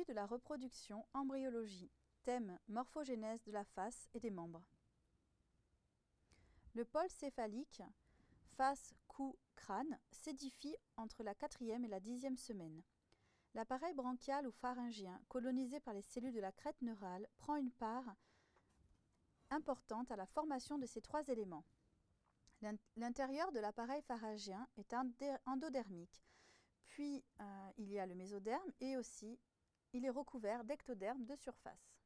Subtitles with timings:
[0.00, 1.90] de la reproduction, embryologie.
[2.22, 4.64] Thème morphogénèse de la face et des membres.
[6.74, 7.82] Le pôle céphalique,
[8.56, 12.82] face, cou, crâne, s'édifie entre la quatrième et la dixième semaine.
[13.54, 18.16] L'appareil branchial ou pharyngien, colonisé par les cellules de la crête neurale, prend une part
[19.50, 21.66] importante à la formation de ces trois éléments.
[22.96, 24.94] L'intérieur de l'appareil pharyngien est
[25.44, 26.24] endodermique,
[26.86, 29.38] puis euh, il y a le mésoderme et aussi
[29.92, 31.96] il est recouvert d'ectoderme de surface.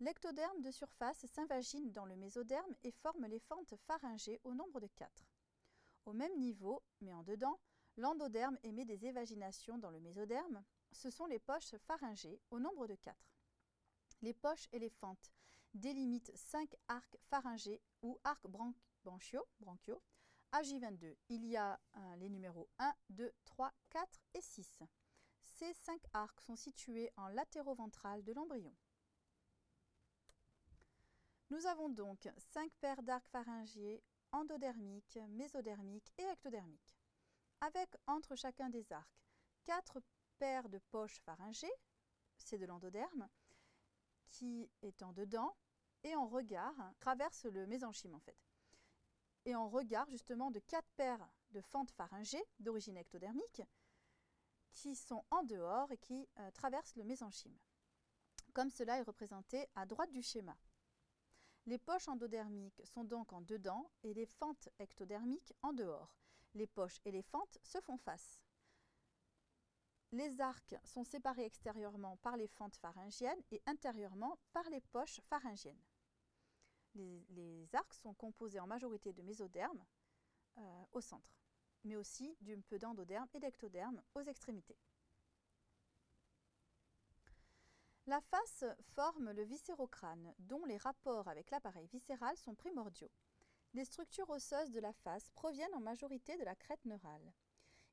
[0.00, 4.88] L'ectoderme de surface s'invagine dans le mésoderme et forme les fentes pharyngées au nombre de
[4.88, 5.24] quatre.
[6.04, 7.58] Au même niveau, mais en dedans,
[7.96, 10.62] l'endoderme émet des évaginations dans le mésoderme.
[10.92, 13.32] Ce sont les poches pharyngées au nombre de quatre.
[14.20, 15.32] Les poches et les fentes
[15.72, 18.46] délimitent cinq arcs pharyngés ou arcs
[19.02, 20.02] branchiaux, branchiaux
[20.52, 21.16] à J22.
[21.28, 21.80] Il y a
[22.18, 24.82] les numéros 1, 2, 3, 4 et 6.
[25.54, 28.74] Ces cinq arcs sont situés en latéraux-ventral de l'embryon.
[31.50, 34.02] Nous avons donc cinq paires d'arcs pharyngiers
[34.32, 36.98] endodermiques, mésodermiques et ectodermiques,
[37.60, 39.28] avec entre chacun des arcs
[39.64, 40.02] quatre
[40.38, 41.72] paires de poches pharyngées,
[42.36, 43.28] c'est de l'endoderme,
[44.30, 45.56] qui est en dedans
[46.02, 48.36] et en regard traverse le mésenchyme en fait.
[49.44, 53.62] Et en regard justement de quatre paires de fentes pharyngées d'origine ectodermique
[54.74, 57.56] qui sont en dehors et qui euh, traversent le mésenchyme,
[58.52, 60.56] comme cela est représenté à droite du schéma.
[61.66, 66.14] Les poches endodermiques sont donc en dedans et les fentes ectodermiques en dehors.
[66.54, 68.38] Les poches et les fentes se font face.
[70.12, 75.82] Les arcs sont séparés extérieurement par les fentes pharyngiennes et intérieurement par les poches pharyngiennes.
[76.94, 79.84] Les, arcs sont composés en majorité de mésoderme
[80.58, 81.43] euh, au centre
[81.84, 84.78] mais aussi d'un peu d'endoderme et d'ectoderme aux extrémités.
[88.06, 93.10] La face forme le viscérocrâne, dont les rapports avec l'appareil viscéral sont primordiaux.
[93.72, 97.32] Les structures osseuses de la face proviennent en majorité de la crête neurale.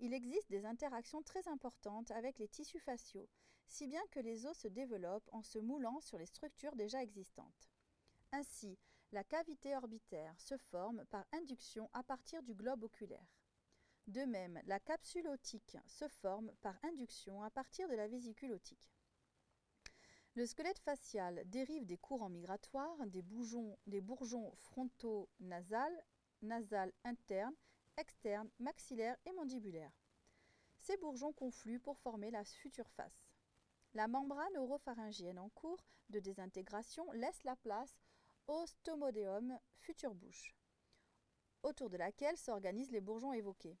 [0.00, 3.28] Il existe des interactions très importantes avec les tissus faciaux,
[3.66, 7.70] si bien que les os se développent en se moulant sur les structures déjà existantes.
[8.32, 8.78] Ainsi,
[9.12, 13.37] la cavité orbitaire se forme par induction à partir du globe oculaire.
[14.08, 18.90] De même, la capsule otique se forme par induction à partir de la vésicule otique.
[20.34, 23.22] Le squelette facial dérive des courants migratoires, des,
[23.86, 26.02] des bourgeons frontaux nasales,
[26.40, 27.54] nasales internes,
[27.98, 29.92] externes, maxillaires et mandibulaires.
[30.78, 33.28] Ces bourgeons confluent pour former la future face.
[33.92, 38.00] La membrane oropharyngienne en cours de désintégration laisse la place
[38.46, 40.56] au stomodéum, future bouche,
[41.62, 43.76] autour de laquelle s'organisent les bourgeons évoqués.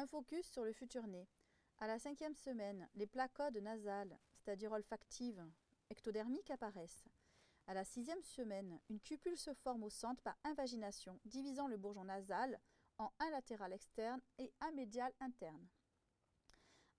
[0.00, 1.28] Un focus sur le futur nez.
[1.76, 5.46] À la cinquième semaine, les placodes nasales, c'est-à-dire olfactives,
[5.90, 7.04] ectodermiques apparaissent.
[7.66, 12.04] À la sixième semaine, une cupule se forme au centre par invagination, divisant le bourgeon
[12.04, 12.58] nasal
[12.96, 15.68] en un latéral externe et un médial interne.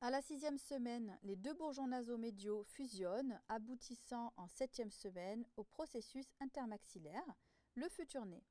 [0.01, 6.27] À la sixième semaine, les deux bourgeons nasomédiaux fusionnent, aboutissant en septième semaine au processus
[6.39, 7.25] intermaxillaire,
[7.73, 8.43] le futur nez.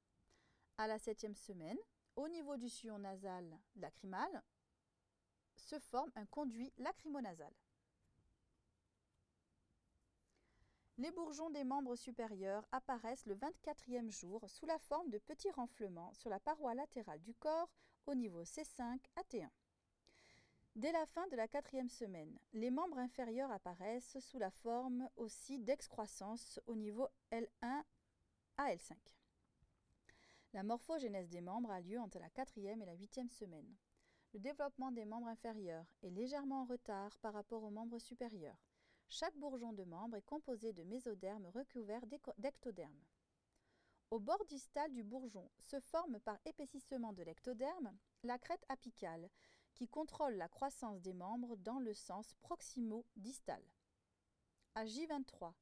[0.76, 1.78] À la septième semaine,
[2.16, 4.42] au niveau du sillon nasal lacrymal,
[5.56, 7.52] se forme un conduit lacrymonasal.
[10.98, 16.12] Les bourgeons des membres supérieurs apparaissent le 24e jour sous la forme de petits renflements
[16.12, 17.70] sur la paroi latérale du corps
[18.06, 19.48] au niveau C5 à T1.
[20.76, 25.58] Dès la fin de la quatrième semaine, les membres inférieurs apparaissent sous la forme aussi
[25.58, 27.82] d'excroissance au niveau L1
[28.56, 28.94] à L5.
[30.52, 33.76] La morphogénèse des membres a lieu entre la quatrième et la huitième semaine.
[34.32, 38.58] Le développement des membres inférieurs est légèrement en retard par rapport aux membres supérieurs.
[39.08, 42.04] Chaque bourgeon de membre est composé de mésoderme recouvert
[42.38, 43.00] d'ectoderme.
[44.10, 49.30] Au bord distal du bourgeon se forme par épaississement de l'ectoderme la crête apicale
[49.74, 53.62] qui contrôle la croissance des membres dans le sens proximo-distal.
[54.74, 55.52] À J23,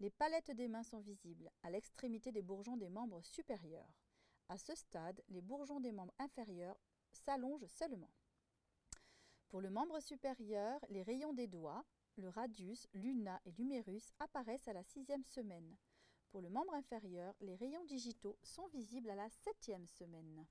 [0.00, 4.01] les palettes des mains sont visibles à l'extrémité des bourgeons des membres supérieurs.
[4.52, 6.78] À ce stade, les bourgeons des membres inférieurs
[7.10, 8.10] s'allongent seulement.
[9.48, 11.86] Pour le membre supérieur, les rayons des doigts,
[12.18, 15.74] le radius, l'una et l'humérus apparaissent à la sixième semaine.
[16.28, 20.46] Pour le membre inférieur, les rayons digitaux sont visibles à la septième semaine.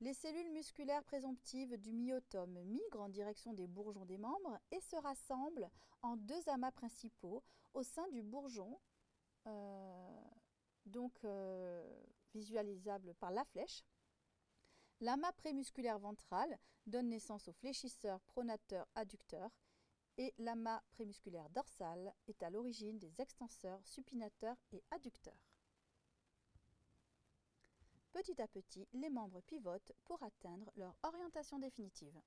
[0.00, 4.96] Les cellules musculaires présomptives du myotome migrent en direction des bourgeons des membres et se
[4.96, 5.70] rassemblent
[6.02, 7.42] en deux amas principaux
[7.72, 8.78] au sein du bourgeon
[9.46, 10.28] euh,
[10.88, 12.04] donc euh,
[12.34, 13.84] visualisable par la flèche.
[15.00, 19.50] L'amas prémusculaire ventral donne naissance au fléchisseur pronateur adducteur
[20.16, 25.48] et l'amas prémusculaire dorsal est à l'origine des extenseurs supinateurs et adducteurs.
[28.12, 32.20] Petit à petit, les membres pivotent pour atteindre leur orientation définitive.